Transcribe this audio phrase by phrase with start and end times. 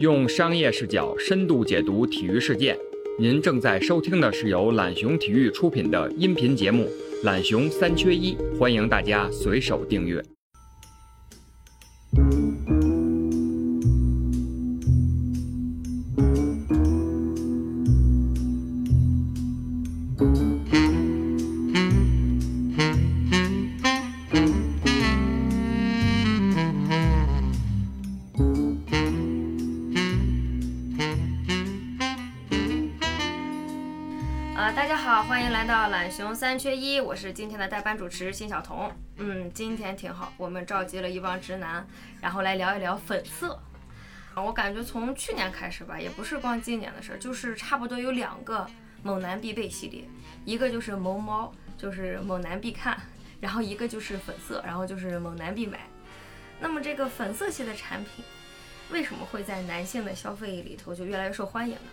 [0.00, 2.74] 用商业视角深度解读体育事件。
[3.18, 6.84] 您正在收听的是由懒熊体育出品的音频节目
[7.26, 10.24] 《懒熊三缺一》，欢迎大家随手订阅。
[35.90, 38.88] 懒熊三缺一，我是今天的代班主持辛晓彤。
[39.16, 41.84] 嗯，今天挺好，我们召集了一帮直男，
[42.20, 43.58] 然后来聊一聊粉色。
[44.36, 48.64] 我感觉从去年开始吧，也不是光今年的事儿，就是差不多有两个
[49.02, 50.04] 猛男必备系列，
[50.44, 52.96] 一个就是萌猫，就是猛男必看，
[53.40, 55.80] 然后一个就是粉色，然后就是猛男必买。
[56.60, 58.24] 那么这个粉色系的产品，
[58.92, 61.90] 为什么会在男性的消费里头就越来越受欢迎呢？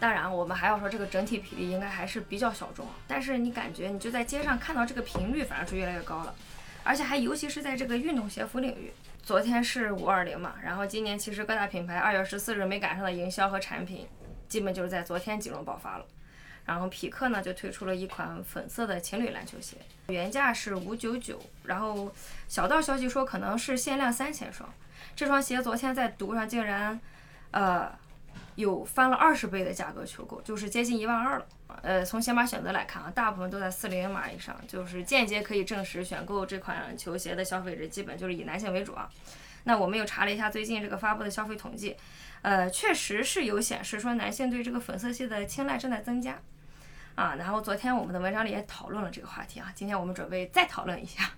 [0.00, 6.34] 当然，我们还要说这个整体比例应该还是比较小众，但是你感觉你就在街上看到这个频率，反而是越来越高了，
[6.82, 8.90] 而且还尤其是在这个运动鞋服领域。
[9.22, 14.08] 昨天是五二零嘛，然后今年其实各大品牌二月十四日没赶上的营销和产品，
[14.48, 16.06] 基本就是在昨天集中爆发了。
[16.64, 19.76] 然后匹克呢就推出了一款粉色的情侣篮球鞋，
[20.08, 22.10] 原价是五九九，然后
[22.48, 24.66] 小道消息说可能是限量三千双。
[25.14, 26.98] 这双鞋昨天在读上竟然，
[27.50, 27.99] 呃。
[28.60, 31.46] 有翻了二十倍的价格求购，就是接近一万二了。
[31.82, 39.10] 呃，从鞋码选择来看啊，大部分都在四零码以上，就是间接可以证实选购这款球鞋的消费者基本就是以男性为主啊。
[39.64, 41.96] 那我们又查了一下最近这个发布的消费统计，
[42.42, 46.38] 呃，确实是有显示说男性对这个粉色系的青睐正在增加
[47.14, 47.36] 啊。
[47.38, 51.30] 然后昨天我们的文章里也讨论了这个话题啊，今天我们准备再讨论一下。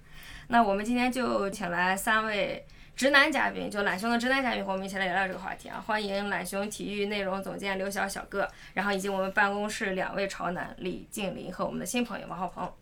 [0.48, 2.66] 那我们今天就请来三位。
[3.02, 5.82] 直男嘉宾，就懒熊的直男嘉宾，和我们一起来聊聊这个话题啊！
[5.84, 12.72] 欢迎懒熊体育内容总监刘晓小哥，然后以及我们办公室两位潮男李静林和我们的新朋友王浩鹏。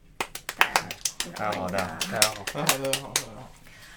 [1.34, 1.78] 大家好的，
[2.12, 3.39] 大家好，大家好，大家好，大家好。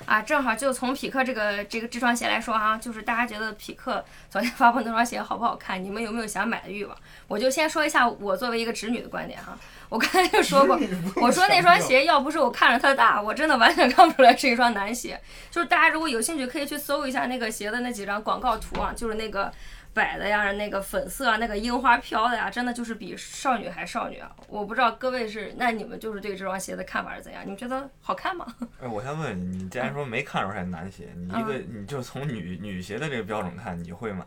[0.06, 5.84] 啊，正好就从匹克这个这个这双鞋来说哈，就是大家觉得匹克昨天发布那双鞋好不好看？
[5.84, 6.98] 你们有没有想买的欲望？
[7.28, 9.58] 我就先说一下我作为一个直女的观点哈。
[9.90, 10.80] 我刚才就说过，
[11.18, 15.20] 我说那双鞋要不是我看着它大，我真的完全看不出来是一双男鞋。
[15.52, 19.52] 就是大家如果有兴趣，可以去搜一下那个鞋的那几张广告图啊，就是那个
[19.94, 24.36] 摆的呀，那个粉色啊，那个樱花飘的呀，真的就是比少女还少女啊！
[24.48, 27.44] 我不知道各位是，那你们就是对这双鞋的看法是怎样？
[27.44, 28.46] 你们觉得好看吗？
[28.82, 34.26] 哎，我先问你，你既然说没看出来男鞋，你一个你就从女女鞋的这个标准看，你会买？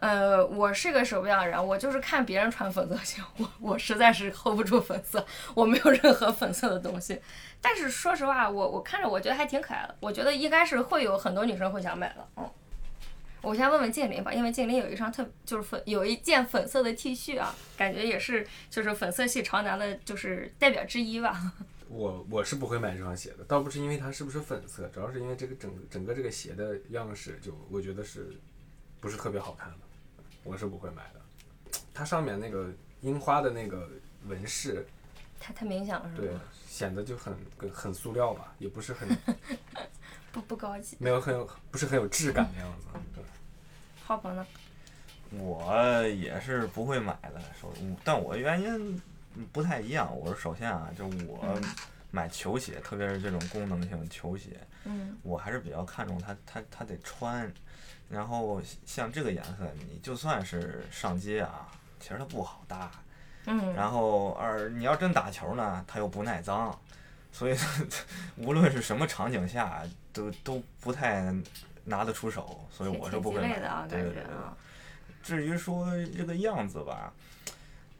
[0.00, 7.20] 呃，我是个什么样的人，我就是看别人穿粉色鞋，我我实在是 hold 不住粉色，我没有任何粉色的东西。
[7.60, 12.24] 但是说实话，我我看着我觉得还挺可爱的，我觉得应该是会有很多女生会想买的。
[12.36, 12.48] 嗯，
[13.40, 21.52] 我先问问静林吧，因为静林有一双特就是粉有一件粉色的 T 恤啊，感觉也是就是粉色系潮男的，就是代表之一吧。
[21.88, 28.36] 我我是不会买这双鞋的，倒不是因为它是不是粉色，主要是因为这个整整个这个鞋的样式就我觉得是
[29.00, 29.76] 不是特别好看的。
[30.44, 33.88] 我是不会买的，它上面那个樱花的那个
[34.26, 34.86] 纹饰，
[35.38, 36.22] 太太明显了，是吧？
[36.22, 36.30] 对，
[36.66, 37.34] 显得就很
[37.72, 39.08] 很塑料吧，也不是很
[40.32, 42.86] 不不高级，没有很有不是很有质感的样子。
[43.14, 43.22] 对，
[44.04, 44.46] 浩鹏呢？
[45.30, 47.70] 我也是不会买的，首
[48.02, 49.02] 但我原因
[49.52, 50.10] 不太一样。
[50.18, 51.60] 我是首先啊，就我
[52.10, 57.52] 买球鞋，特别是这种功能性球鞋，嗯，我还是比较看重它，它它得穿。
[58.08, 61.68] 然后像这个颜色，你就算是上街啊，
[62.00, 62.90] 其实它不好搭。
[63.44, 63.74] 嗯。
[63.74, 66.74] 然后二，你要真打球呢，它又不耐脏，
[67.30, 67.56] 所以
[68.36, 69.82] 无论是什么场景下，
[70.18, 71.34] 都都不太
[71.84, 73.86] 拿得出手，所以我是不会买的。
[73.88, 74.24] 对对对。
[75.22, 75.86] 至于说
[76.16, 77.12] 这个样子吧，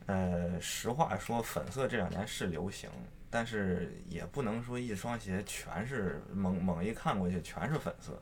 [0.06, 2.90] 呃，实话说，粉色这两年是流行，
[3.30, 8.20] 但是也不能说一双鞋全是猛猛一看过去全是粉色。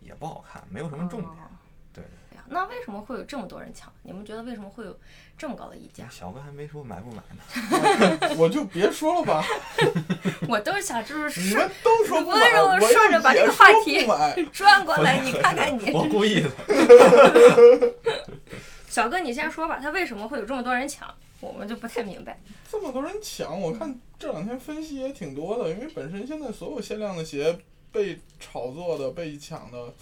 [0.00, 1.32] 也不好看，没有什么重点。
[1.92, 2.04] 对。
[2.48, 3.92] 那为什么会有这么多人抢？
[4.02, 4.98] 你们觉得为什么会有
[5.36, 6.06] 这么高的溢价？
[6.10, 8.34] 小哥还没说买不买呢。
[8.38, 9.44] 我就别说了吧。
[10.48, 14.06] 我都是想就是你们都说不买，我顺着把这个话题
[14.52, 15.90] 转过来，你看看你。
[15.92, 16.50] 我故意的。
[18.88, 21.12] 小哥，你先说吧，他为什么会有这么多人抢？
[21.40, 22.38] 我们就不太明白。
[22.70, 27.58] 这么多人抢，我看这两天分析也挺多的，因为本身现在所有限量的鞋。
[27.94, 29.94] 被炒作的、被抢的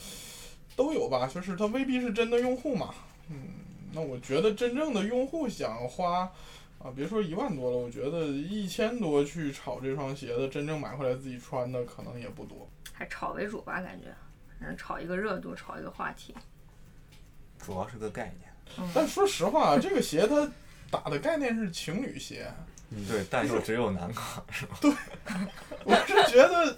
[0.83, 2.93] 都有吧，就是他未必是真的用户嘛。
[3.31, 3.37] 嗯，
[3.93, 6.29] 那我觉得真正的用户想花
[6.81, 12.69] 啊，别说一万多了，我觉得一千多去炒这双鞋的，真正买回来自己穿的可能也不多。
[12.93, 14.07] 还炒为主吧，感觉，
[14.59, 16.35] 反正，炒一个热度，炒一个话题。
[17.65, 18.87] 主要是个概念。
[18.93, 20.51] 但说实话，这个鞋它
[20.91, 22.51] 打的概念是情侣鞋，
[23.09, 24.77] 对，但又只有男款，是吧？
[24.81, 24.91] 对
[25.85, 26.77] 我是觉得，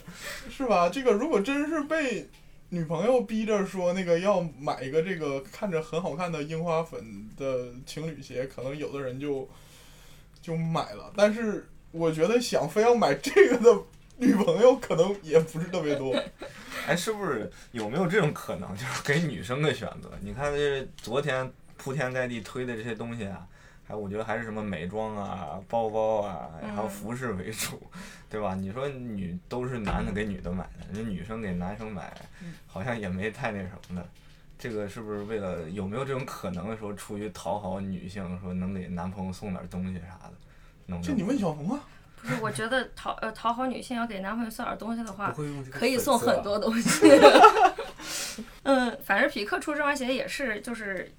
[0.51, 0.91] 是吧？
[0.91, 2.29] 这个如果真是被
[2.75, 9.49] 女朋友逼着说那个要买一个这个看着很好看的樱花粉的情侣鞋，可能有的人就
[10.43, 11.12] 就买了。
[11.17, 13.81] 但是我觉得想非要买这个的
[14.17, 16.12] 女朋友可能也不是特别多。
[16.88, 20.11] 哎，是不是有没有这种可能，就是给女生的选择？
[20.20, 23.47] 你看这昨天铺天盖地推的这些东西啊，
[23.86, 27.81] 还我觉得还是什么美妆啊、包包啊，还有服饰为主，
[28.31, 28.54] 对吧？
[28.54, 32.12] 你说女都是男的给女的买的，人女生给男生买，
[32.66, 34.08] 好像也没太那什么的。
[34.56, 40.32] 这个是不是为了有没有这种可能说出于讨好女性，说能给男朋友送点东西啥的？
[40.86, 41.81] 能这你问小红啊，
[42.16, 45.34] 不是，我觉得讨呃讨好女性要给男朋友送点东西的话
[45.70, 47.06] 可以送很多东西。
[48.64, 51.12] 嗯，反正匹克出这双鞋也是就是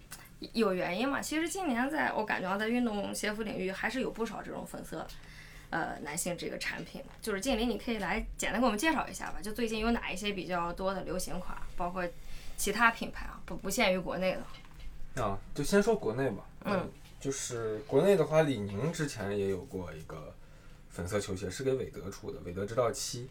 [0.53, 1.21] 有原因嘛。
[1.21, 5.06] 其实今年在我感觉啊，在运动鞋服领域还是有不少这种粉色。
[5.71, 9.42] 呃，男性这个产品，就是静林，你可以来简单给我们介绍一下吧。
[9.42, 12.07] 就最近有哪一些比较多的流行款，包括
[12.56, 15.21] 其他品牌啊，不不限于国内的。
[15.21, 16.45] 啊，就先说国内吧。
[16.65, 16.89] 嗯，
[17.19, 20.33] 就是国内的话，李宁之前也有过一个
[20.91, 23.27] 粉色球鞋，是给韦德出的，韦德之道七。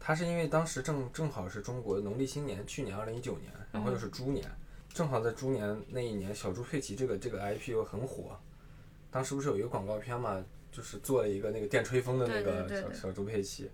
[0.00, 4.48] 它是因为当时正正好是中国农历新年，去年二零一九年，然后又是猪年，
[4.96, 8.34] 正好在猪年那一年，小猪佩奇这个这个 IP 又很火。
[9.10, 13.70] 当时不是有一个广告片嘛，就是做了一个那个电吹风的那对个小小猪佩奇，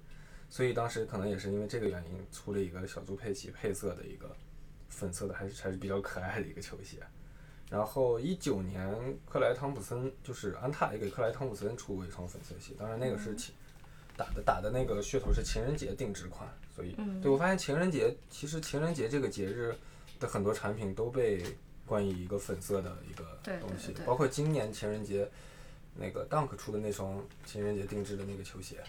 [0.51, 4.35] 所以当时可能也是因为这个原因，出了一个小猪佩奇配色的一个
[4.89, 6.97] 粉色的，还是还是比较可爱的一个球鞋。
[7.71, 13.55] 然后一九年，克莱汤普森就是安踏也给克莱汤普森出过一双粉色鞋，当然那个是情
[14.17, 17.21] 打的打的那个噱头是情人节定制款，所以嗯。
[17.21, 19.73] 对我发现情人节其实情人节这个节日
[20.23, 21.45] 的很多产品都被
[21.85, 23.25] 冠以一个粉色的一个
[23.61, 25.29] 东西对对，包括今年情人节
[25.95, 28.83] 那个 Dunk 出的那双情人节定制的那个球鞋，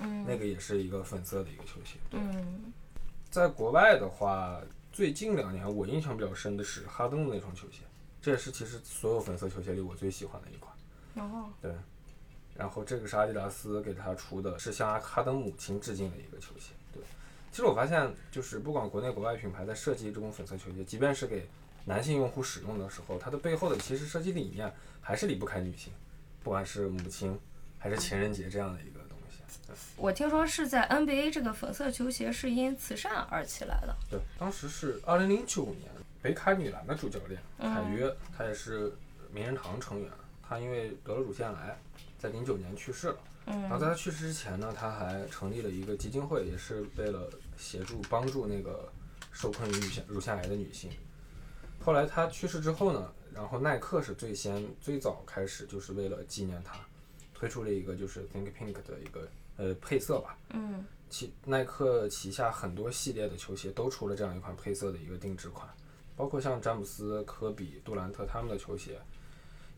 [0.00, 1.98] 嗯那个也是一个粉色的一个球鞋。
[2.10, 2.72] 嗯
[3.30, 4.60] 在国外的话，
[4.92, 7.78] 最近两年我印象比较深的是哈登的那双球鞋，
[8.20, 10.74] 这也是其实所有粉色球鞋里我最喜欢的一款。
[11.14, 11.72] 哦对，
[12.54, 16.74] 然后这个是阿迪达斯给他出的，是向哈登母亲致敬的一个球鞋。
[17.52, 21.46] 对，其实我发现，就是不管国内国外品牌在设计这种粉色球鞋，即便是给
[21.84, 25.92] 男性用户使用的时候，它的背后的其实设计理念还是离不开女性，
[26.42, 27.38] 不管是母亲
[27.78, 29.42] 还是情人节这样的一个东西。
[29.96, 33.96] 我听说是在 NBA 这个粉色球鞋是因慈善而起来的。
[34.10, 35.90] 对，当时是二零零九年，
[36.20, 38.92] 北卡女篮的主教练嗯凯约，他也是
[39.30, 40.10] 名人堂成员，
[40.42, 41.78] 他因为得了乳腺癌，
[42.18, 43.16] 在零九年去世了。
[43.44, 48.90] 然后嗯在他去世之前呢，他还成立了一个基金会，也是为了协助帮助那个
[49.32, 50.90] 受困于乳腺乳腺癌的女性。
[51.80, 56.78] 后来他去世之后呢，然后耐克是最先最早开始就是为了纪念他，
[57.34, 60.36] 推出了一个就是 Think Pink 的一个呃配色吧。
[60.50, 65.68] 嗯其耐克旗下很多系列的球鞋都出了这样一款配色的一个定制款，
[66.16, 68.98] 包括像詹姆斯、科比、杜兰特他们的球鞋，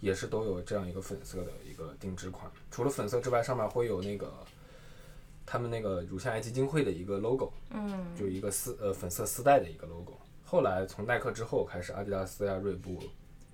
[0.05, 2.51] 也是都有这样一个粉色的一个定制款。
[2.71, 4.31] 除了粉色之外，上面会有那个
[5.47, 10.13] 他们那个乳腺癌基金会的一个 logo，嗯就一个丝呃粉色丝带的一个 logo。
[10.45, 13.03] 后来从耐克之后开始，阿迪达斯呀、锐步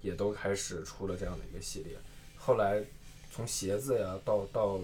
[0.02, 1.96] 也都开始出了这样的一个系列。
[2.36, 2.82] 后来
[3.31, 4.81] 从鞋子呀到到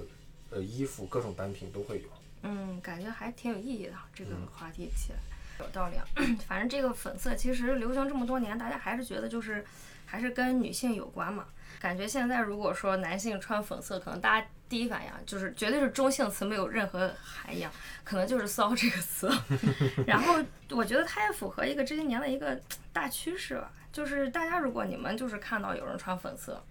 [0.50, 2.08] 呃衣服各种单品都会有。
[2.42, 5.18] 嗯，感觉还挺有意义的这个话题起来，
[5.60, 6.04] 有道理啊。
[6.46, 9.64] 反正这个粉色其实流行这么多年，大家还是觉得就是
[10.04, 11.46] 还是跟女性有关嘛。
[11.78, 17.70] 感觉现在如果说男性穿粉色，可能大家第一反应就是绝对是中性词，没有任何含义啊，
[18.02, 19.30] 可能就是“骚”这个词。
[20.06, 22.58] 然后我觉得它也符合一个这些年的一个
[22.92, 26.64] 大趋势吧，就是大家如果你们就是看到有人穿粉色，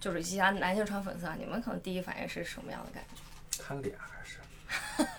[0.00, 3.04] 就是其他男性穿粉色，你们可能第一反应是什么样的感
[3.50, 3.62] 觉？
[3.62, 4.38] 看脸还是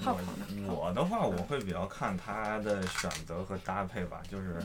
[0.00, 0.46] 浩鹏呢？
[0.66, 4.56] 我我的话，我会比较看它的选择和搭配吧，就是，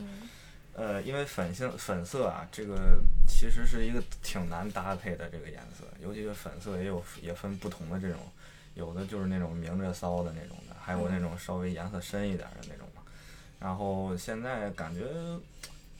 [0.74, 8.20] 呃，因为粉性粉色啊，这个其实是一个挺难搭配的这个颜色，尤其是粉色也有也分不同的这种，
[8.76, 13.02] 有的就是那种明着骚的那种的，还有那种稍微颜色深一点的那种嘛。
[13.60, 15.06] 然后现在感觉，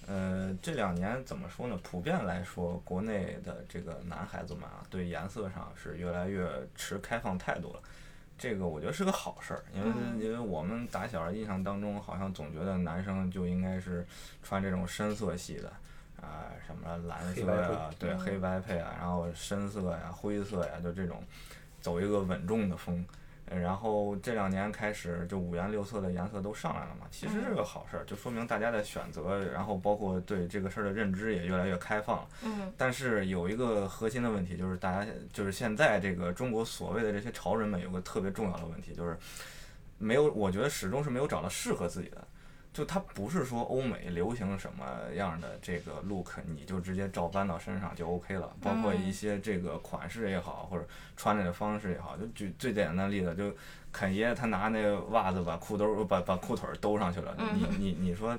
[0.08, 1.80] 呃，这两年怎么说呢？
[1.84, 7.80] 普遍来说，国内的这个男孩子们啊，对颜色上是越来越持开放态度了。
[8.38, 14.06] 这个我觉得是个好事儿，因为嗯因为我们打小印象当中，好像总觉得男生就应该是
[14.44, 15.70] 穿这种深色系的，
[16.22, 21.24] 啊、什么蓝色黑白呀、对，嗯黑白配啊，然后深色呀、灰色呀，就这种，
[21.82, 23.06] 走一个稳重的风。
[23.48, 32.28] 呃然后这两年开始就五颜六色的颜色都上来了嘛，其实是个好事儿，就说明大家的选择，然后包括对这个事儿的认知也越来越开放了。
[32.44, 39.18] 嗯但是有一个核心的问题，就是大家就是现在这个中国所谓的这些潮人们有个特别重要的问题，就是
[39.98, 42.28] 没有，我觉得始终是没有找到适合自己的。
[42.76, 44.84] 就它不是说欧美流行什么
[45.16, 48.54] 样的这个 look，你就直接照搬到身上就 OK 了。
[48.62, 53.56] 包括一些这个款式也好，或者穿着的方式也好，就举最简单的例子，就
[53.94, 58.38] 肯爷他拿那个袜子把裤兜儿把把裤腿儿兜上去了，你你你说。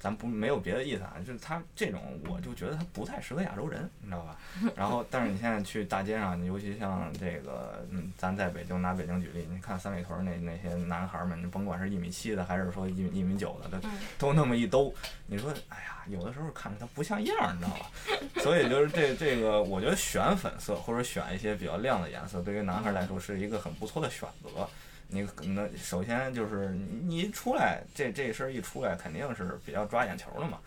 [0.00, 4.36] 咱不没有别的意思啊，就是他这种，我就觉得他不太适合亚洲人，你知道吧？
[4.76, 13.88] 然后，但是你现在去大街上，尤其像这个，嗯，咱在北京拿北京举例，你看三里屯那那些男孩儿们，你甭管是一米七的还是说一米一米九的，都
[14.18, 14.94] 都那么一兜，
[15.26, 17.90] 你说，哎呀，有的时候看着他不像样儿，你知道吧？
[18.40, 24.68] 所以就是这这个，我觉得选粉色或者选一些比较亮的颜色，对于男孩儿来说是一个很不错的选择。
[25.08, 30.60] 你可能首先就是你你一出来，这这事儿一出来，肯定是比较抓眼球的嘛。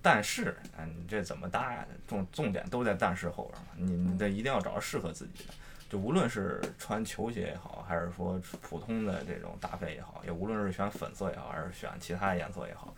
[0.00, 1.84] 但是，嗯，你这怎么搭呀？
[2.06, 3.68] 重重点都在但是后边儿嘛。
[3.76, 5.52] 你你得一定要找到适合自己的，
[5.90, 12.94] 就无论是穿球鞋也好，还是说普通的这种搭配也好，也无论是选粉色也好，还是选其他颜色也好，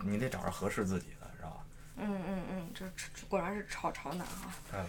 [0.00, 1.64] 你得找着合适自己的，知道吧？
[1.96, 4.26] 嗯嗯嗯，这这果然是潮潮男
[4.72, 4.86] 啊！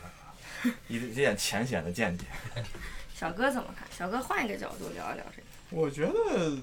[0.90, 2.26] 一一点浅显的见解。
[3.18, 3.88] 小哥怎么看？
[3.92, 5.48] 小哥换一个角度聊一聊这个。
[5.72, 6.56] 我觉得，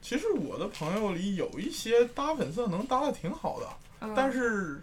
[0.00, 3.68] 其实我的朋友里有一些搭粉色能搭的挺好的，
[4.00, 4.80] 嗯、但是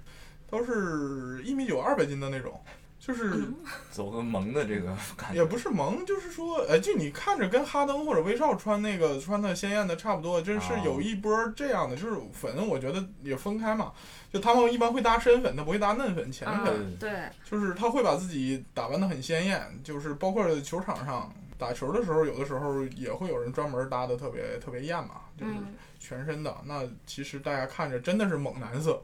[0.50, 2.60] 都是一米九二百斤的那种，
[3.04, 3.34] 就是
[3.90, 5.38] 走个萌的这个 感觉。
[5.38, 13.92] 也不是萌，就是说，哎，就你看着跟哈登或者威少穿那个穿的鲜艳的差不多，就是有一波这样的，就是粉，我觉得也分开嘛。
[14.32, 17.12] 就他们一般会搭深粉，他不会搭嫩粉、浅粉，嗯、对，
[17.44, 25.54] 就是他会把自己打扮的很鲜艳，就是包括球场上打球的时候，有的时候也会有人专门搭的特别特别艳嘛，就是
[26.00, 26.56] 全身的。
[26.66, 29.04] 那其实大家看着真的是猛男色，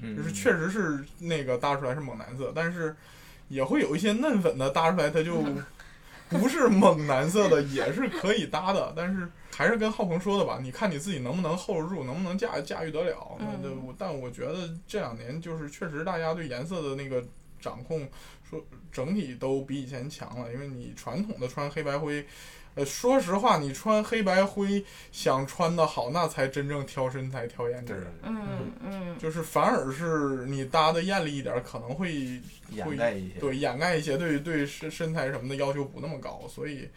[0.00, 2.96] 嗯就是确实是那个搭出来是猛男色，但是
[3.48, 5.42] 也会有一些嫩粉的搭出来，它就
[6.30, 9.28] 不是猛男色的，也是可以搭的，但是。
[9.56, 13.36] 还是跟浩鹏说的吧，你看你自己能不能 hold 住，能不能驾驾驭得了。
[13.38, 17.24] 那、那但我觉得这两年就是确实大家对颜色的那个
[17.60, 18.04] 掌控，
[18.42, 18.60] 说
[18.90, 20.52] 整体都比以前强了。
[20.52, 22.26] 因为你传统的穿黑白灰，
[22.74, 28.06] 呃，说实话，你穿黑白灰想穿的好，那才真正挑身材、挑颜值。
[28.22, 32.40] 嗯嗯，就是反而是你搭的艳丽一点，可能会
[32.70, 36.88] 掩盖一些，对掩盖一些，对对身身材什么的要求不那么高，所以。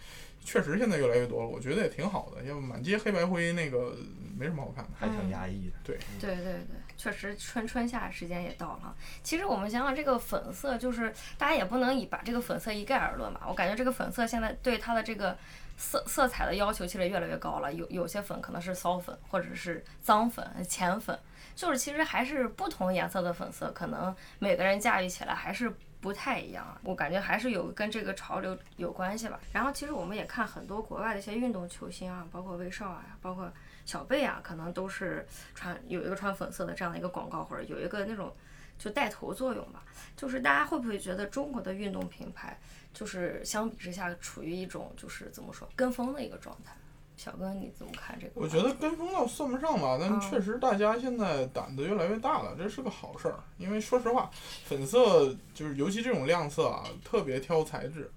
[0.45, 2.41] 确实现在越来越多了，我觉得也挺好的。
[2.43, 3.97] 要不满街黑白灰那个
[4.39, 5.73] 没什么好看的，还挺压抑的。
[5.83, 6.61] 对对对对，
[6.95, 8.95] 确实春春夏时间也到了。
[9.21, 13.41] 其实我们想想这个粉色，就是大家也不能以把这个粉色一概而论吧。
[13.49, 15.37] 我感觉这个粉色现在对它的这个
[15.77, 17.71] 色色彩的要求其实越来越高了。
[17.71, 21.17] 有有些粉可能是骚粉，或者是脏粉、浅粉，
[21.55, 25.73] 就是其实还是不同颜色的粉色，可能每个人驾驭起来还是。
[25.99, 29.39] 不太一样啊，我感觉还是有跟这个潮流有关系吧。
[29.51, 33.51] 然后其实我们也看很多国外的一些运动球星啊，包括威少啊，包括
[33.83, 38.31] 小贝啊，可能都是穿有一个穿粉色的这样的一个广告，或者有一个那种
[38.77, 39.83] 就带头作用吧。
[40.15, 42.59] 就是大家会不会觉得中国的运动品牌
[42.93, 46.75] 就是相比之下处于一种就是怎么说跟风的一个状态？
[47.15, 48.33] 小哥你怎么看这个？
[48.35, 53.39] 我觉得跟风倒算不上吧，但嗯确实大家现在胆子越来越大了，这是个好事儿。
[53.57, 54.29] 因为说实话，
[54.65, 58.11] 粉色就是尤其这种亮色啊，特别挑材质。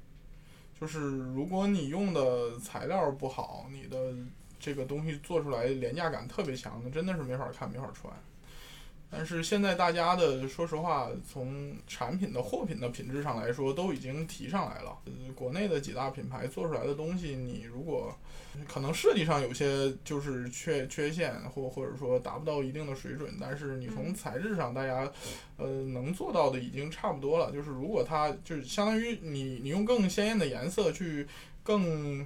[0.79, 1.01] 就是
[1.35, 4.15] 如果你用的材料不好，你的
[4.59, 8.13] 这个东西做出来廉价感特别强，那真的是没法看没法穿。
[9.13, 14.97] 但是现在大家的说实话，从产品的货品的品质上来说，都已经提上来了。
[15.07, 18.17] 呃，国内的几大品牌做出来的东西，你如果
[18.69, 25.11] 可能设计上有些就是缺缺陷，或或者说达不到一定的水准，但是你从材质上，大家
[25.57, 27.51] 呃能做到的已经差不多了。
[27.51, 31.27] 就是如果它就是相当于你你用更鲜艳的颜色去
[31.65, 32.25] 更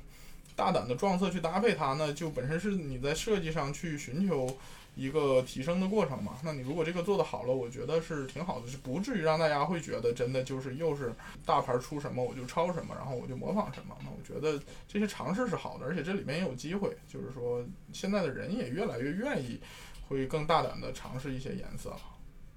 [0.55, 4.55] 大胆的撞色去搭配它呢，就本身是你在设计上去寻求。
[4.95, 11.13] 一个提升的过程嘛，那你如果这个做得好了，我觉得是挺好的，是不至于让大家会觉得真的就是又是
[11.45, 13.97] 大牌出什么我就抄什么，然后我就模仿什么。
[14.03, 19.61] 那我觉得这些尝试是好的，而且这里面也有机会，就是说现在的人也越来越愿意
[20.09, 22.01] 会更大胆的尝试一些颜色了。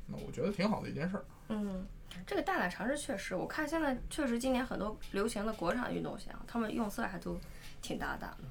[0.05, 1.25] 那我觉得挺好的一件事儿。
[1.49, 1.85] 嗯，
[2.25, 7.37] 这个大胆尝试确实，我看现在确实今年很多流行的国产运动鞋，他们用色还都
[7.81, 8.43] 挺大胆的。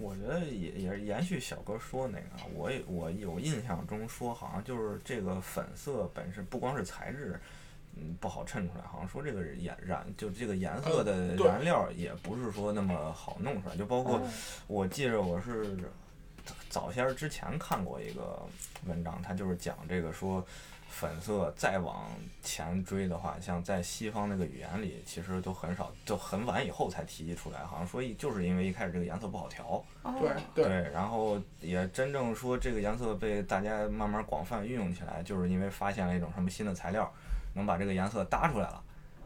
[0.00, 7.40] 我觉得也也是延续小哥说那个，我也我有印象中说好像就是这个粉色本身不光是材质，
[7.96, 14.20] 嗯不好衬出来，好像说这个颜染就这个颜色的嗯对燃料也不是说那么好弄出来，就包括
[14.66, 15.76] 我记着我是
[16.68, 18.42] 早些儿之前看过一个
[18.86, 20.44] 文章，它就是讲这个说。
[20.94, 22.08] 粉色再往
[22.40, 27.58] 前追的话，像在西方那个语言里，其实都很少，就很晚以后才提及出来。
[27.64, 29.84] 好像说一就是因为一开始这个颜色不好调，
[30.20, 37.12] 对对，然后也真正说这个颜色被大家慢慢广泛运用起来，就是因为发现了一种什么新的材料，
[37.54, 38.80] 能把这个颜色搭出来了，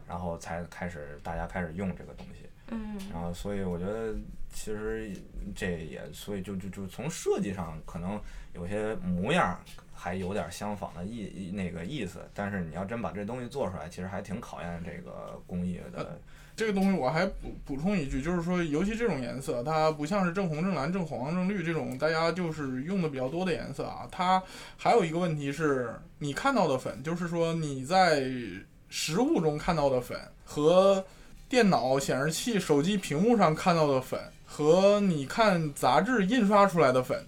[0.09, 2.49] 然后才开始大家开始用这个东西。
[2.71, 4.15] 嗯然后所以我觉得
[4.53, 5.11] 其实
[5.55, 8.21] 这也所以就就就从设计上可能
[8.55, 9.59] 有些模样
[9.95, 16.21] 还有点相仿的意意那个意思，但是你要真把这东西做出来，其实还挺考验这个工艺的。
[16.55, 24.09] 这个东西我还补补充一句，就是说，尤其这种颜色，它不像是正红、正蓝、正黄、正绿这种大家就是用的比较多的颜色啊。
[24.11, 24.43] 它
[24.77, 28.25] 还有一个问题是，你看到的粉，就是说你在
[28.89, 31.05] 实物中看到的粉和
[31.49, 37.27] 电脑显示器、手机屏幕上看到的粉，和你看杂志印刷出来的粉，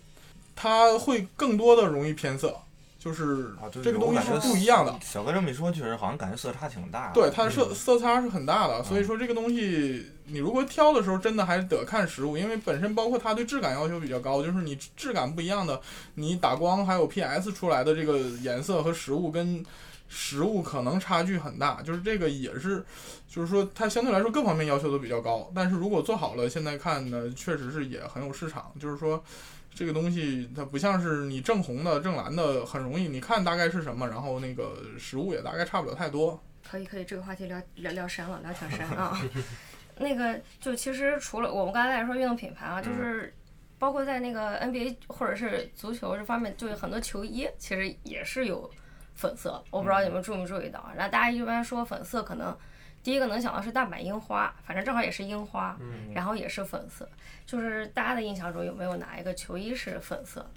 [0.54, 2.54] 它会更多的容易偏色，
[2.98, 4.94] 就是这个东西是不一样的。
[5.02, 7.14] 小哥这么一说，确实好像感觉色差挺大的。
[7.14, 15.80] 对，它的色嗯色差是很大的，所以嗯说这个东西你如果挑的时候，真的还是得看实物，因为本身包括它对质感要求比较高，就是你质感不一样的，
[16.16, 19.64] 你打光还有 PS 出来的这个颜色和实物跟
[20.10, 22.84] 实物可能差距很大，就是这个也是，
[23.26, 29.24] 就是说它相对来说各方面要求都比较高，但是如果做好了，现在看呢，确实是也很有市场，就是说。
[29.72, 36.38] 这个东西它不像是你正红的、正蓝的，很容易你看大概是什么，然后那个实物也大概差不了太多。
[36.68, 39.16] 可以可以，这个话题聊聊聊深了，聊挺深啊。
[39.96, 43.32] 那个就其实除了我们刚才在说运动品牌啊，就是
[43.78, 48.68] 包括在那个 NBA 或者是足球这方面，就有很多球衣其实也是有
[49.14, 50.90] 粉色，我不知道你们注没注意到。
[50.96, 52.56] 然后大家一般说粉色，可能
[53.02, 57.08] 第一个能想到是大阪樱花，反正正好也是樱花，嗯然后也是粉色。
[57.46, 60.48] 就是大家的印象中有没有哪一个球衣是粉色？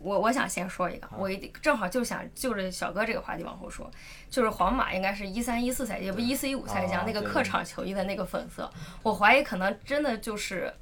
[0.00, 3.88] 我我想先说一个，啊我一定正好就想就着小哥这个话题往后说，
[4.28, 8.68] 就是皇马应该是一三一四赛季，也不一四一五赛季啊那个客场球衣的那个粉色，
[9.04, 10.72] 我怀疑可能真的就是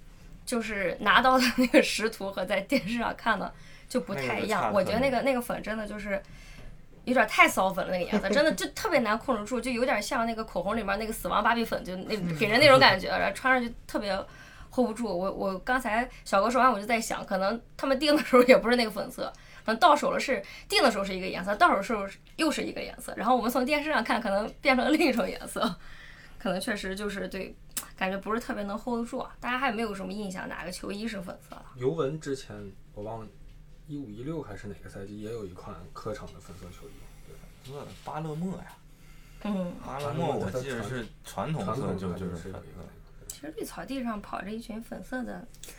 [0.46, 3.52] 就是拿到的那个 实图和在电视上看的
[3.88, 4.72] 就不太一样。
[4.72, 6.22] 我觉得那个那个粉真的就是。
[7.08, 14.14] 有点太骚粉了，那个颜色真的 就特别难控制住，就有点像那个口红里面那个死亡芭比粉，就那给人那种感觉，然后穿上去特别
[14.70, 15.06] hold 不住。
[15.06, 19.32] 我我刚才小哥说完，我就在想，可能他们定的时候也不是那个粉色，
[19.64, 25.60] 可能到手了是定的时候是一个颜色，到手的时候又是一个颜色，然后我们从电视上看，可能变成了另一种颜色，
[26.38, 27.56] 可能确实就是对，
[27.96, 29.34] 感觉不是特别能 hold 得住啊。
[29.40, 31.64] 大家还有没有什么印象，哪个球衣是粉色的？
[31.76, 32.54] 尤文之前
[32.94, 33.26] 我忘了，
[33.88, 36.92] 一五一六还是哪个赛季也有一款客场的粉色球衣，
[37.26, 38.76] 对，这巴勒莫呀，
[39.44, 42.88] 嗯，巴勒莫我记得是传统色就就是粉它是有一个色。
[43.26, 45.46] 其实绿草地上跑着一群粉色的，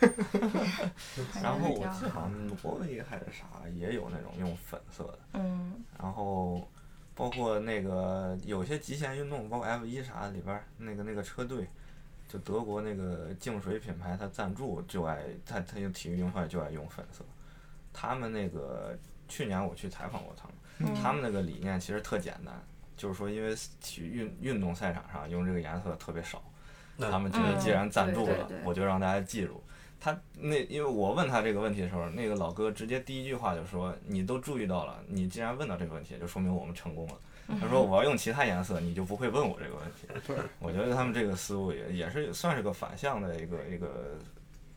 [1.42, 6.66] 然后我挺记得好像挪威还是啥也有那种用粉色的，嗯然后
[7.14, 11.68] 包括那个有些极限运动，包括 F 一啥的里边儿那个那个车队，
[12.28, 17.22] 就德国那个净水品牌，它赞助就爱它它用体育用品就爱用粉色。
[18.00, 18.96] 他们那个
[19.28, 22.54] 去年我去采访过他们，嗯他们那个理念其实特简单，
[22.96, 26.42] 就是说因为体育运运动赛场上用这个颜色特别少，
[26.98, 29.62] 他们觉得既然赞助了我就让大家记住。
[30.02, 37.14] 他那因为我问他这个问题的时候，那个老哥直接第一句话就说：“你都注意到了，你既然问到这个问题，就说明我们成功了。”
[37.60, 44.16] 他说：“我要用其他颜色，你就不会问我这个问题。，”我觉得他们这个思路也也是算是个反向的一个一个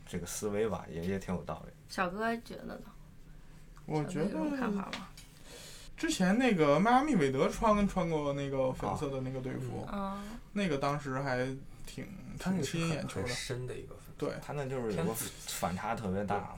[0.06, 1.72] 这个思维吧，也也挺有道理。
[1.88, 2.82] 小哥觉得呢？
[3.86, 4.88] 我觉得法吗？
[5.96, 10.20] 之前那个迈阿密韦德穿穿过那个粉色的那个队服，嗯，
[10.52, 11.46] 那个当时还
[11.86, 12.06] 挺
[12.38, 13.28] 挺吸引眼球的。
[13.28, 13.98] 深的一个粉。
[14.16, 15.12] 对，他那就是有个
[15.46, 16.48] 反差特别大嘛。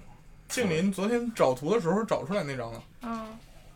[0.48, 2.82] 静林昨天找图的时候找出来那张了。
[3.02, 3.10] 嗯，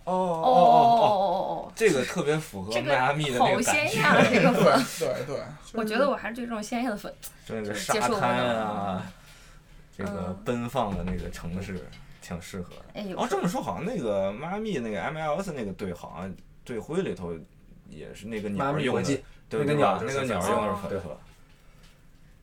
[0.04, 4.24] 哦哦哦哦哦，哦哦，这个特别符合这迈阿密的那好个感觉，鲜艳啊！
[4.30, 5.42] 这个粉， 对对，
[5.74, 7.12] 我觉得我还是对这种鲜艳的粉，
[7.44, 9.12] 就那个就是沙滩了啊，
[9.96, 11.86] 这个嗯奔放的那个城市
[12.20, 12.82] 挺适合的。
[12.94, 17.34] 哎呦，哦，这么说好像那个迈阿密那个 MLS 那个队好像队徽里头
[17.88, 21.20] 也是那个鸟儿用的，对那个对吧那个鸟用的是哦粉色。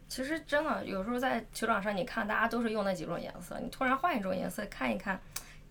[0.09, 5.19] 其实真的有时候在球场上，你看大家都是用那几种颜色，你突然换一种颜色看一看，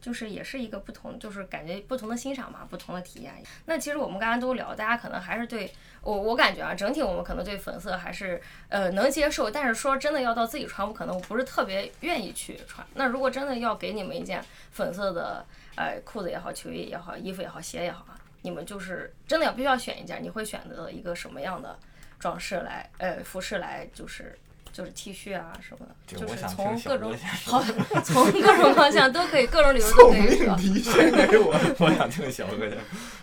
[0.01, 3.35] 就是也是一个不同，就是感觉不同的欣赏嘛，不同的体验。
[3.65, 12.87] 那其实我们刚刚都聊，大家可能还是对我我感觉啊，整体我们可能对粉色还是呃能接受，但是说真的要到自己穿，我可能我不是特别愿意去穿。
[12.95, 21.77] 那如果真的要给你们一件粉色的呃裤子也好，球衣也好，衣服也好，鞋也好啊，你们就是真的要必须要选一件，你会选择一个什么样的
[22.19, 24.39] 装饰来，呃，服饰来，就是
[24.77, 27.63] 就是 T 恤啊什么的，就是就我想从各种好，
[28.05, 30.55] 从各种方向都可以，各种理由都 可以说。
[30.55, 31.59] 命题献给我。
[31.81, 32.77] 我想听小哥的。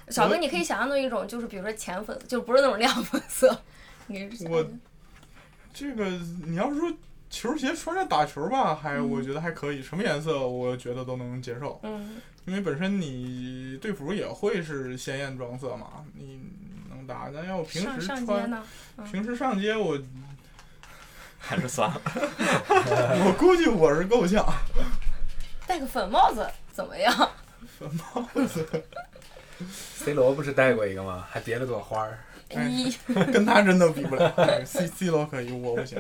[0.08, 3.56] 小哥，你可以想象的一种，就是比如说浅粉，就不是那种亮粉色。
[4.08, 4.66] 你我
[5.72, 6.10] 这个
[6.48, 6.92] 你要说
[7.30, 16.42] 球鞋穿着打球吧，还嗯我觉得还可以，什么颜色我觉得都能接受，嗯，因为本身你队服也会是鲜艳装色嘛，你
[16.90, 17.30] 能打。
[17.32, 18.64] 但要平时穿，上街呢？
[19.12, 20.00] 平时上街我
[21.46, 22.02] 还是算了。
[23.26, 24.46] 我估计我是够呛。
[25.68, 27.14] 戴个粉帽子怎么样？
[27.78, 28.84] 粉帽子
[29.70, 31.28] C 罗不是戴过一个吗？
[31.30, 32.18] 还别了朵花儿。
[32.56, 32.96] 哎一
[33.32, 34.32] 跟他真的比不了。
[34.66, 36.00] C C 罗可以，我不行。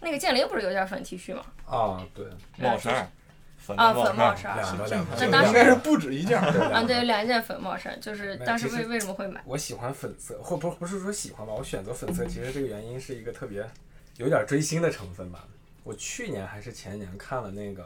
[0.00, 1.42] 那个剑灵不是有件粉 T 恤吗？
[1.64, 2.26] 啊，对，
[2.58, 3.10] 帽衫，
[3.56, 4.56] 粉啊，粉帽衫，衫。
[4.56, 5.16] 两个两个。
[5.16, 6.46] 这当时应该是不止一件儿。
[6.72, 9.40] 啊，对，对两件粉帽衫，就是当时为为什么会买？
[9.44, 13.64] 我喜欢粉色，或不不是说喜欢吧，我选择粉色其实这个原因是一个特别
[14.16, 15.46] 有点追星的成分吧。
[15.84, 17.82] 我去年还是前年看了那个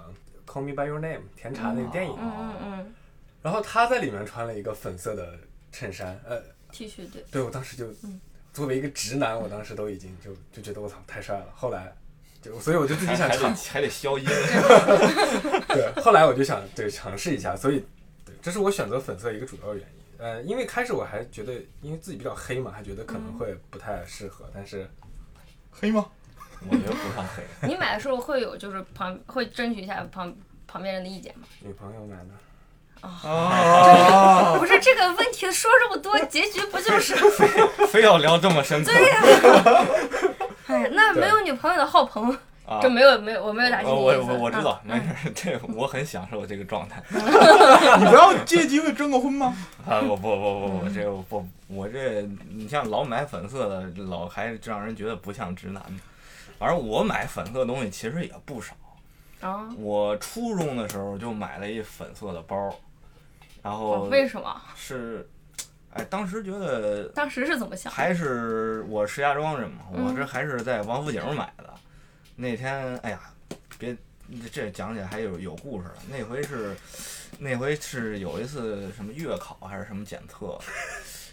[0.50, 2.94] 《Call Me by Your Name》甜茶那个电影，嗯嗯嗯
[3.42, 5.38] 然后他在里面穿了一个粉色的
[5.72, 8.20] 衬衫，呃，，T 恤对，对我当时就嗯
[8.52, 11.46] 作为一个直男，我当时都已经就就觉得我操太帅了。
[11.54, 11.94] 后来
[12.42, 14.24] 就所以我就自己想尝还还得，还得消音。
[15.68, 17.84] 对，后来我就想对尝试一下，所以
[18.24, 19.94] 对，这是我选择粉色一个主要原因。
[20.18, 24.88] 呃，因为开始我还觉得，因为自己比较黑嘛，还觉得可能会不太适合，但是
[25.80, 26.06] 黑吗？
[26.68, 27.68] 我觉得不算黑。
[27.68, 30.34] 你买的时候会有就是旁会争取一下旁
[30.66, 31.46] 旁边人的意见吗？
[31.60, 32.26] 女朋友买的。
[33.02, 37.14] 啊，不是这个问题说这么多，结局不就是？
[37.88, 38.90] 非要聊这么深刻
[40.66, 42.36] 哎，那没有女朋友的浩鹏，
[42.66, 42.90] 啊这？
[42.90, 49.56] 没有没有，我没有打击我我我我知道，没事，这我很享受这个状态 你不要借机会征个婚吗？
[49.86, 50.00] 啊！
[50.00, 55.92] 我不不不不，这个不，我这你像老买粉色的，老还让人觉得不像直男的。
[56.58, 58.74] 反正我买粉色的东西其实也不少。
[59.40, 62.56] 啊，我初中的时候就买了一粉色的包，
[63.62, 64.60] 然哦后为什么？
[64.74, 65.28] 是，
[65.92, 67.96] 哎，当时觉得当时是怎么想的？
[67.96, 71.64] 还是我石家庄人嘛，嗯我这还是在王府井买的。
[72.36, 73.20] 那天，哎呀，
[73.78, 73.96] 别
[74.52, 75.94] 这讲起来还有有故事了。
[76.10, 76.76] 那回是，
[77.38, 80.58] 那回是有一次什么月考还是什么检测，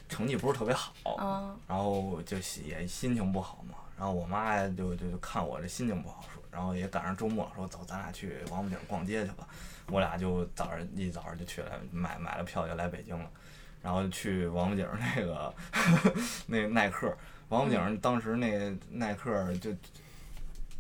[0.08, 3.76] 成绩不是特别好，啊，然后就也心情不好嘛。
[3.98, 9.48] 然后我妈就就就看我这心情不好，说，然后也赶上周末，说走，咱俩去王府井逛街去吧。
[9.88, 13.30] 我俩就早上一早上就去了，买买了票就来北京了。
[13.82, 15.54] 然后去王府井那个
[16.48, 17.14] 那耐克，
[17.50, 19.72] 王府井当时那耐克就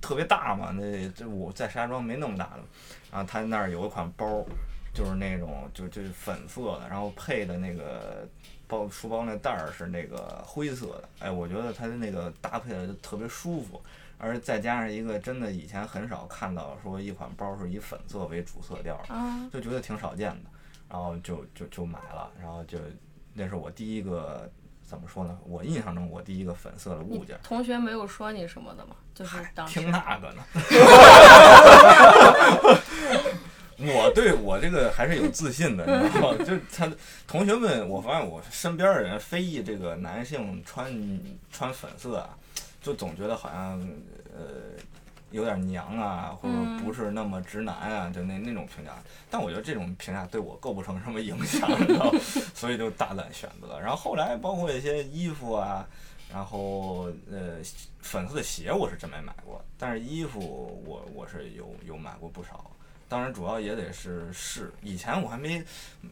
[0.04, 2.64] 特别大嘛，那这我在石家庄没那么大的，
[3.10, 4.46] 然后他那儿有一款包，
[4.94, 8.28] 就是那种就就是粉色的，然后配的那个
[8.68, 13.82] 包书包那袋儿是那个灰色的，哎，我觉得它的那个搭配的就特别舒服，
[14.18, 19.02] 而再加上一个真的以前很少看到说一款包是以粉色为主色调
[19.54, 20.50] 就觉得挺少见的，
[20.90, 22.78] 然后就就就买了，然后就
[23.34, 24.52] 那是我第一个
[24.94, 25.36] 怎么说呢？
[25.44, 27.36] 我印象中我第一个粉色的物你件。
[27.42, 28.96] 同学没有说你什么的吗？
[29.16, 30.44] 就是当时听那个呢。
[33.80, 36.38] 我对我这个还是有自信的，你知道吗？
[36.46, 36.88] 就他
[37.28, 40.94] 同学们，我发现我身边的人非议这个男性穿
[41.52, 42.38] 穿粉色啊，
[42.84, 43.82] 就总觉得好像
[44.32, 44.44] 呃
[45.34, 48.92] 有点娘啊，或者嗯不是那么直男啊，就那那种评价。
[49.30, 52.20] 但我觉得这种评价对我构不成什么影响，你知道吗，
[52.54, 53.80] 所以就大胆选择。
[53.80, 55.86] 然后后来包括一些衣服啊，
[56.32, 57.58] 然后呃
[58.00, 62.70] 粉色的鞋我是真没买过，但是衣服我我是有有买过不少。
[63.10, 64.72] 当然，主要也得是试。
[64.82, 65.64] 以前我还没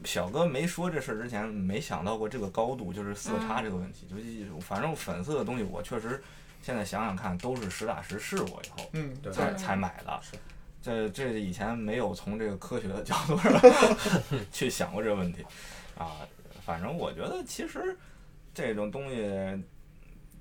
[0.04, 4.06] 小哥没说这事儿之前，没想到过这个高度，就是色差这个问题。
[4.08, 6.22] 就是反正粉色的东西，我确实
[6.62, 10.20] 现在想想看，都是实打实试过以后嗯，对才嗯才买的。
[10.22, 10.38] 是
[10.82, 13.52] 这这以前没有从这个科学的角度上
[14.52, 15.46] 去想过这个问题
[15.98, 16.18] 啊。
[16.64, 17.98] 反正我觉得其实
[18.54, 19.64] 这种东西，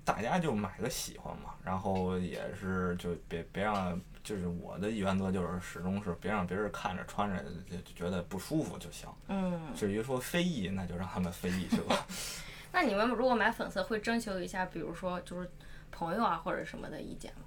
[0.04, 9.08] 大家就买个喜欢嘛，然后也是就别别让，就是我的原则就是始终是别让别人看着穿着就就觉得不舒服就行。
[9.28, 12.06] 嗯，至于说非议，那就让他们非议去吧。
[12.72, 15.50] 那你们如果买粉色，会征求一下，比如说就是
[15.90, 17.42] 朋友啊或者什么的意见吗？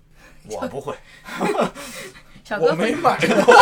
[0.49, 0.95] 我不会，
[1.39, 1.73] 我
[2.43, 3.53] 小哥我没买过。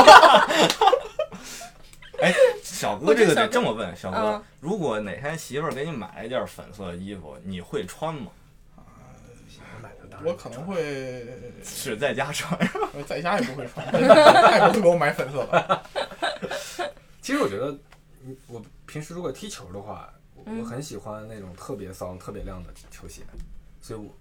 [2.22, 2.32] 哎，
[2.64, 8.32] 小哥我这这个得这么问，小哥嗯，如果哪天媳妇儿给你买了一件粉色的衣服，你会穿吗？
[8.78, 8.84] 我
[9.82, 11.26] 买的当然我可能会
[11.64, 12.60] 是在家穿。
[12.94, 15.84] 呃在家也不会穿，他也不会给我买粉色的。
[17.22, 17.72] 其实我觉得，
[18.24, 20.14] 嗯我平时如果踢球的话，
[20.46, 23.22] 嗯我很喜欢那种特别骚、特别亮的球鞋，
[23.82, 24.14] 所以我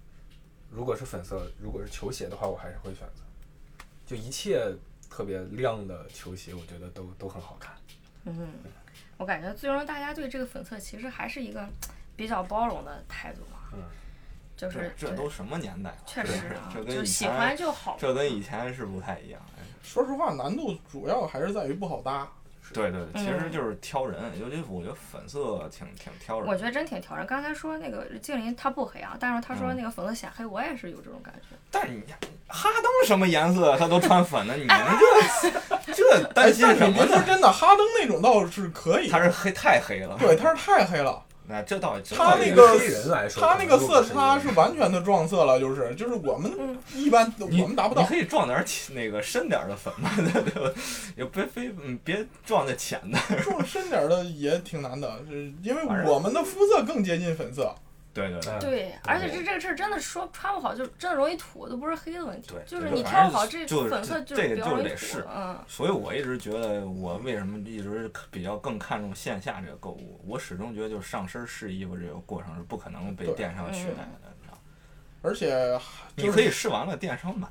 [0.71, 3.21] 如果是粉色，如果是球鞋的话，我还是会选择。
[4.05, 4.73] 就一切
[5.09, 7.75] 特别亮的球鞋，我觉得都都很好看。
[8.23, 8.49] 嗯，
[9.17, 11.67] 我感觉最终大家对这个粉色其实还是一个
[12.15, 13.69] 比较包容的态度吧。
[13.73, 13.83] 嗯，
[14.55, 15.97] 就是这这都什么年代了？
[16.05, 17.97] 确实啊，这跟以就喜欢前就好。
[17.99, 19.41] 这跟以前是不太一样。
[19.57, 22.31] 哎说实话，难度主要还是在于不好搭。
[22.73, 26.47] 对对，其实嗯就是挑人，尤其我觉得粉色挺挺挑人。
[26.47, 27.27] 我觉得真挺挑人。
[27.27, 31.55] 刚才说那个静林他不黑啊，但是他说嗯那个粉色显黑，我也是有这种感觉。
[31.69, 32.01] 但是你
[32.47, 34.97] 哈登什么颜色他都穿粉的，你们哎
[35.87, 37.23] 这这哎担，心什么呢？
[37.25, 39.09] 真的，哈登那种倒是可以。
[39.09, 40.15] 他是黑太黑了。
[40.17, 41.21] 对，他是太黑了。
[41.47, 48.01] 那这倒这他那个黑人来说，他那个色差是完全的撞色了，就是就是我们嗯一般我们达不到。
[48.01, 50.71] 你可以撞点儿浅那个深点儿的粉嘛， 对吧？
[51.17, 53.17] 也别非嗯别撞那浅的。
[53.43, 57.75] 撞深点儿的也挺难的，是因为我们的肤色更接近粉色。
[58.13, 58.51] 对对对。
[58.53, 65.25] 嗯对，而且这这个事儿真的说穿不好，就真的容易土，都不是黑的问题，就是你挑不好这就是粉色这是比较容易土个就是得试。
[65.33, 70.21] 嗯，所以我一直觉得，我为什么一直比较更看重线下这个购物？
[70.27, 74.59] 我始终觉得，就是上身试衣服这个过程是不可能被电商取代的，嗯你知道吗？
[75.21, 75.79] 而且
[76.15, 77.47] 你可以试完了电商买。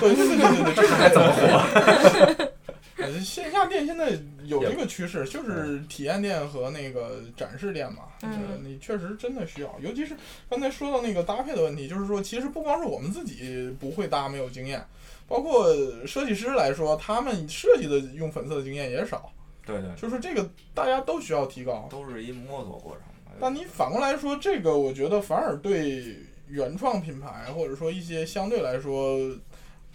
[0.00, 2.52] 对对对对对对，这个还怎么活？
[2.96, 4.10] 呃线下店现在
[4.44, 8.04] 有这个趋势，就是体验店和那个展示店嘛。
[8.22, 10.16] 嗯就是你确实真的需要，尤其是
[10.48, 14.84] 刚才说到那个搭配的问题，就是说，其实不光是我们自己不会搭，没有经验，
[15.28, 15.72] 包括
[16.04, 19.30] 设计师来说，他们设计的用粉色的经验也少，
[19.64, 21.86] 对对，就是这个大家都需要提高。
[21.90, 23.02] 都是一摸索过程。
[23.40, 26.16] 但你反过来说，这个我觉得反而对
[26.48, 29.16] 原创品牌或者说一些相对来说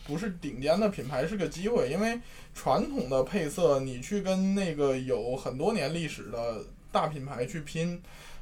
[0.05, 2.19] 不是顶尖的品牌是个机会，因为
[2.53, 8.01] 传统的配色你去跟那个有很多年历史的大品牌去拼，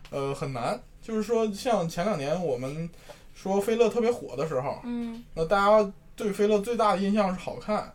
[0.10, 0.80] 呃，很难。
[1.02, 2.90] 就是说，像前两年我们
[3.34, 7.92] 说菲乐特别火的时候，嗯那大家对菲乐最大的印象是好看。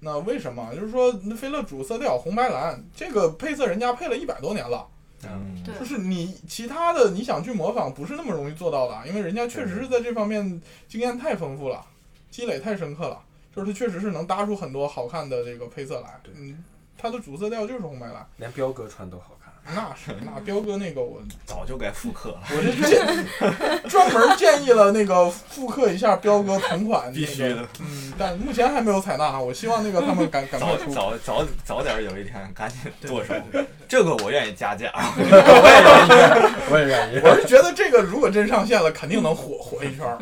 [0.00, 0.74] 那为什么？
[0.74, 4.86] 就是说，那菲乐主色调红白蓝，这个配色人家配了一百多年了。
[5.24, 11.84] 嗯，对就是你其他的你想去模仿不是那么容易做到的，因为人家确实是在这方面经验太丰富了，
[12.30, 13.18] 积累太深刻了，
[13.54, 16.18] 就是它确实是能搭出很多好看的这个配色来。
[16.22, 16.62] 对嗯，
[16.96, 19.50] 它的主色调就是红白蓝，连彪哥穿都好看。
[19.72, 22.40] 那是那彪哥那个我 早就该复刻了。
[22.50, 23.06] 我是建
[23.88, 30.90] 专门建议了那个复刻一下彪哥同款、那个， 必须的嗯，但目前还没有采纳，我希望那个他们赶赶快早出。
[30.92, 34.90] 早早早点有一天赶紧剁手对对对，这个我愿意加价。
[35.18, 36.62] 我也愿意。
[36.72, 37.20] 我也愿意。
[37.22, 40.16] 我是觉得这个如果真上线了，肯定能火火一圈儿。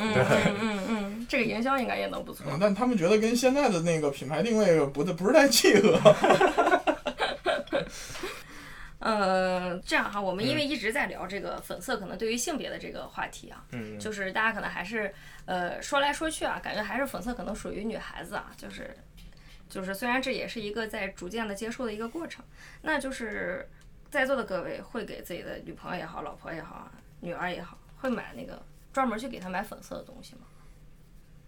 [1.29, 2.47] 这个营销应该也能不错。
[2.49, 6.01] 嗯，但他们觉得跟现在的那个品牌定位不不是太契合。
[8.99, 15.15] 呃，这样哈，我们因为一直在聊这个粉色可能对于性别的这个话题啊，嗯，就是大家可能还是
[15.45, 18.93] 呃说来说去啊，感觉还是粉色可能属于女孩子啊，就是
[19.69, 22.45] 就是虽然这也是一个在逐渐的接受的一个过程，
[22.83, 23.69] 那就是
[24.11, 28.61] 在座的各位会给自己的女朋友也好、老婆也好、啊、女儿也好，会买那个
[28.93, 30.41] 专门去给她买粉色的东西吗？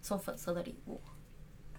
[0.01, 1.01] 送粉色的礼物？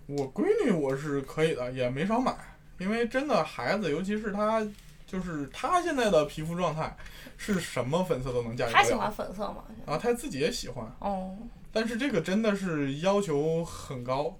[0.06, 2.36] 我闺女我是可以的，也没少买，
[2.78, 4.66] 因为真的孩子，尤其是她，
[5.06, 6.96] 就是她现在的皮肤状态，
[7.36, 9.10] 是什么粉色都能驾驭得她喜欢。
[9.10, 9.64] 粉色吗？
[9.86, 11.36] 啊，她自己也喜欢，哦，
[11.72, 14.36] 但是这个真的是要求很高，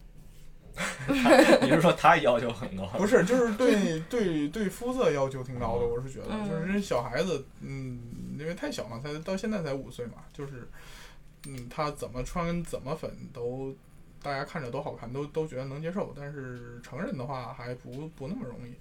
[1.63, 2.85] 你是说他要求很高？
[2.99, 10.69] 不是，就是对对对肤色要求挺高的，我是觉得，嗯就是这小孩子，嗯，因为太小嘛，才到现在才五岁嘛，就是，
[11.47, 13.75] 嗯，他怎么穿怎么粉都，
[14.23, 18.75] 大家看着都好看，都都觉得能接受，但是成人的话还不不那么容易。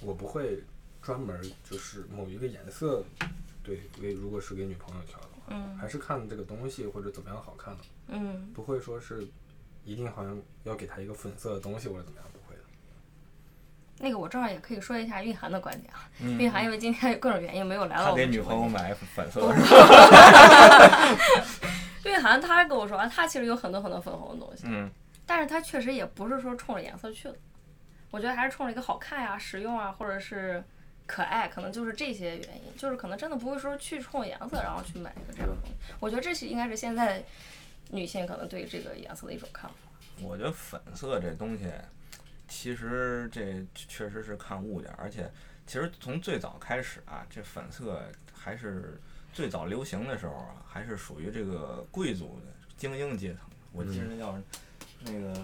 [0.00, 0.62] 我不会
[1.02, 3.04] 专门就是某一个颜色，
[3.62, 9.26] 对，给如果是给女朋友挑的话，嗯还是看这个东西或者怎么样好看的，嗯，不会说是
[9.84, 12.30] 一定好像要给她一个粉色的东西或者怎么样。
[14.04, 16.06] 那个我正好也可以说一下蕴涵的观点啊。
[16.20, 18.68] 嗯蕴涵因为今天有各种原因没有来到他我给女朋友。
[18.68, 19.54] 买粉色的？
[22.04, 24.90] 蕴涵他跟我说，他其实有很多很多粉红的东西，嗯，
[25.24, 27.34] 但是他确实也不是说冲着颜色去的，
[28.10, 30.62] 我觉得还是冲着一个好看呀、实用啊，或者是
[31.06, 35.72] 可爱，可能就是这些原因，就是可能真的不会说去冲颜色然后去买一个这样的东西。
[35.98, 37.24] 我觉得这是应该是现在
[37.90, 39.76] 女性可能对这个颜色的一种看法。
[40.22, 41.64] 我觉得粉色这东西，
[42.64, 45.30] 其实这确实是看物件儿，而且
[45.66, 48.00] 其实从最早开始啊，这粉色
[48.32, 48.98] 还是
[49.34, 53.40] 最早流行的时候啊，还是属于这个贵族的精英阶层。
[53.70, 54.38] 我记得那叫
[55.00, 55.38] 那个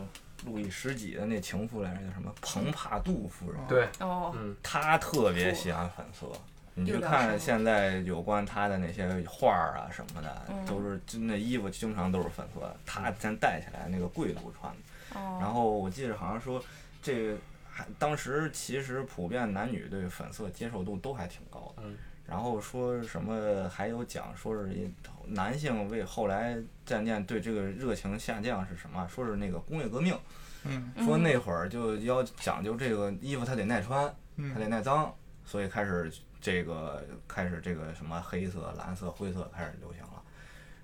[0.46, 6.26] 路易十几的那情妇来着，叫什么蓬帕杜夫人，对，哦，嗯，她特别喜欢粉色。
[6.72, 15.20] 你去看现在有关她的那些画儿啊什么的，嗯都是就那衣服经常都是粉色的，她先带起来那个贵族穿的。
[15.20, 16.62] 哦，然后我记得好像说，
[17.02, 17.36] 这个
[17.70, 21.82] 还当时其实普遍男女对粉色接受度都还挺高的。
[21.84, 24.88] 嗯然后说什么还有讲说是
[25.26, 29.04] 男性为后来渐渐对这个热情下降是什么？
[29.08, 30.16] 说是那个工业革命，
[30.62, 34.04] 嗯说那会儿就要讲究这个衣服它得耐穿，
[34.36, 35.12] 它得嗯耐脏，
[35.44, 36.08] 所以开始
[36.40, 40.22] 这个开始这个什么黑色、蓝色、灰色开始流行了。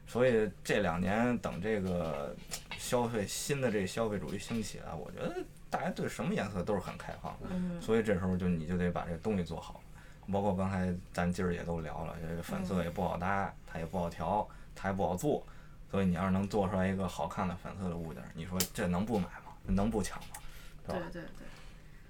[0.05, 2.35] 所以这两年等这个
[2.77, 5.37] 消费新的这个消费主义兴起啊，我觉得
[5.69, 7.37] 大家对什么颜色都是很开放
[7.81, 9.81] 所以这时候就你就得把这个东西做好，
[10.33, 15.45] 包括刚才咱今儿也都聊了，这个粉色也不好搭，它也不好调，它也不好做，
[15.91, 19.53] 所以你要是能做出来一个好看的粉色的物件儿，你说这能不买吗？
[19.65, 20.37] 能不抢吗？
[20.87, 21.03] 对吧？
[21.13, 21.47] 对对对，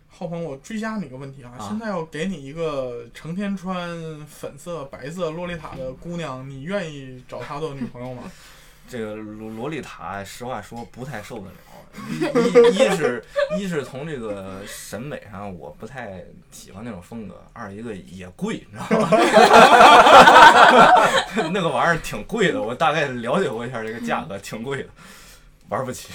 [0.09, 3.88] 浩鹏，我追加你个问题啊，啊现在要给你一个成天穿
[4.27, 8.31] 粉色、白色洛丽塔的姑娘，你愿意找她做女朋友吗？
[8.88, 11.53] 这个洛洛丽塔，实话说不太受得了。
[12.11, 12.25] 一一
[12.77, 13.25] 一是
[13.59, 19.09] 一是从这个审美上，我不太喜欢那种风格；二一个也贵，你知道吗？
[21.53, 24.88] 那个玩意儿挺贵的，我大概了解过一下这个价格，挺贵的，
[25.70, 26.11] 玩不起。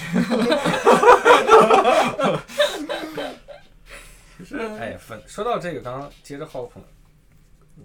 [4.38, 6.80] 其实，哎，粉说到这个，刚刚接着浩鹏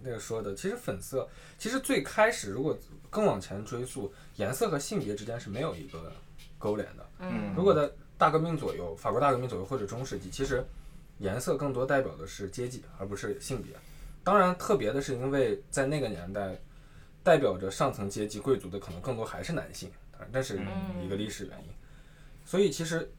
[0.01, 2.77] 那个说的，其实粉色，其实最开始如果
[3.09, 6.11] 更往前追溯，颜色和性别之间是没有一个
[6.57, 7.05] 勾连的。
[7.19, 10.65] 嗯如果在大革命左右，法国大革命左右或者中世纪，其实
[11.19, 13.73] 颜色更多代表的是阶级，而不是性别。
[14.23, 16.59] 当然，特别的是因为在那个年代，
[17.23, 20.59] 代表着上层阶级贵族的可能更多还是男性，当然这是
[21.01, 21.69] 一个历史原因。
[22.43, 23.09] 所以其实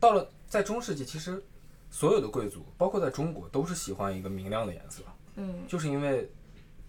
[0.00, 1.42] 到了在中世纪，其实
[1.90, 5.02] 所有的贵族，包括在中国，都是喜欢一个明亮的颜色，
[5.36, 6.30] 嗯就是因为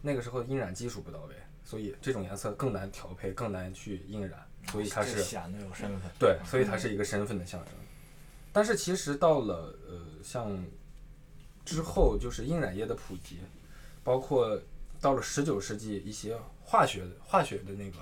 [0.02, 6.12] 那个时候印染技术不到位，所以这种颜色更难调配，更难去印染，所以它是显得有身份。
[6.20, 7.74] 对，所以它是一个身份的象征。
[8.52, 10.64] 但是其实到了呃像
[11.66, 13.40] 之后，就是印染业的普及，
[14.04, 14.60] 包括
[15.00, 17.98] 到了十九世纪一些化学化学的那个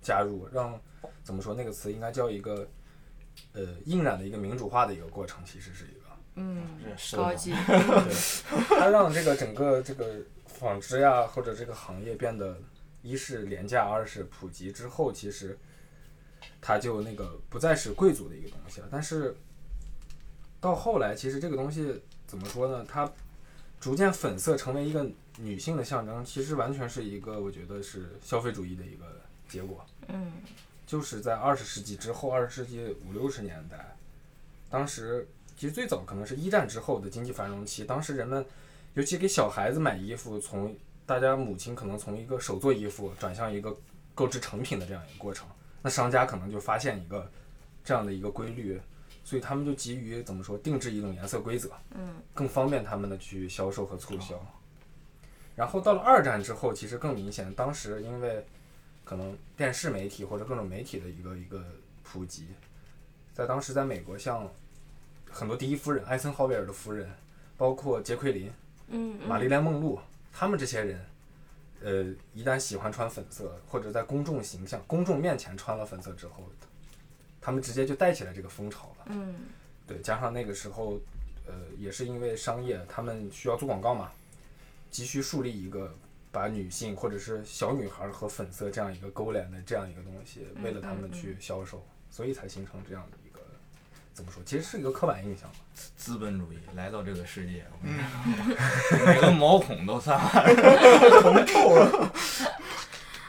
[0.00, 0.80] 加入，让
[1.24, 2.68] 怎么说那个词应该叫一个
[3.52, 5.95] 呃印染的一个民主化的一个过程，其实是一个。
[6.36, 6.62] 嗯，
[7.16, 8.14] 高级，对，
[8.78, 12.58] 它让这个整个这个纺织呀，或者这个行业变得
[13.02, 15.58] 一是廉价，二是普及之后，其实
[16.60, 18.88] 它就那个不再是贵族的一个东西了。
[18.90, 19.34] 但是
[20.60, 22.84] 到后来，其实这个东西怎么说呢？
[22.88, 23.10] 它
[23.80, 25.06] 逐渐粉色成为一个
[25.38, 29.84] 女性的象征，其实完全是一个我觉得是消费主义的一个结果。
[30.08, 30.32] 嗯
[30.86, 33.96] 就是在二十世纪之后，二十世纪五六十年代，
[34.70, 38.44] 当时其实最早可能是一战之后的经济繁荣期，当时人们
[38.94, 43.74] 尤其给小孩子买衣服，从大家母亲可能从一个手做衣服转向一个
[44.14, 45.48] 购置成品的这样一个过程，
[45.82, 47.30] 那商家可能就发现一个
[47.84, 48.80] 这样的一个规律，
[49.24, 54.34] 所以他们就急于怎么说定制一种颜色规则，嗯更方便他们的去销售和促销。
[55.54, 58.44] 然后到了二战之后，其实更明显，当时因为
[59.04, 61.64] 可能电视媒体或者各种媒体的一个一个
[62.02, 62.48] 普及，
[63.32, 64.50] 在当时在美国，像
[65.30, 67.10] 很多第一夫人艾森豪威尔的夫人，
[67.56, 68.50] 包括杰奎琳、
[68.88, 69.98] 嗯玛丽莲梦露，
[70.32, 71.04] 他们这些人，
[71.82, 76.44] 呃，一旦喜欢穿粉色，或者在公众形象、公众面前穿了粉色之后，
[77.40, 79.04] 他们直接就带起来这个风潮了。
[79.06, 79.34] 嗯。
[79.86, 80.98] 对，加上那个时候，
[81.46, 84.10] 呃，也是因为商业，他们需要做广告嘛，
[84.90, 85.94] 急需树立一个
[86.32, 93.18] 把女性或者是小女孩和粉色这样一个勾连的这样一个东西，为了他们去销售，所以才形成这样的
[94.16, 94.42] 怎么说？
[94.46, 95.56] 其实是一个刻板印象吧。
[95.94, 97.98] 资本主义来到这个世界，嗯，
[98.96, 100.18] 说每个毛孔都散。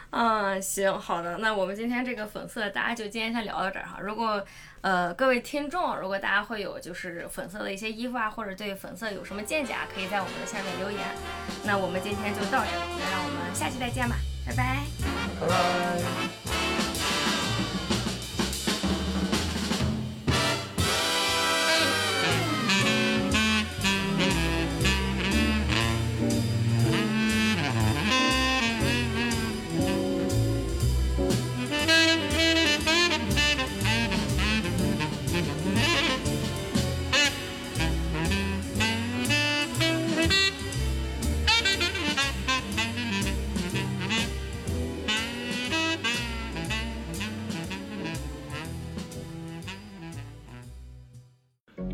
[0.09, 3.99] 嗯，行，好的，那我们今天这个粉色，大家就今天先聊到这儿哈。
[4.01, 4.41] 如果
[4.79, 11.01] 呃各位听众，如果大家会有就是粉色的一些衣服啊，或者对粉色有什么见解啊，可以在我们的下面留言。
[11.65, 14.79] 那我们今天就到这儿，那让我们下期再见吧，拜拜。
[15.41, 16.66] 拜拜。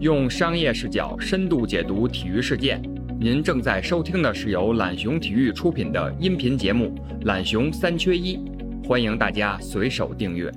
[0.04, 2.82] 用商业视角深度解读体育事件。
[3.18, 6.94] 您正在收听的是由懒熊体育出品的音频节目
[7.26, 8.36] 《懒熊三缺一》，
[8.86, 10.52] 欢迎大家随手订阅。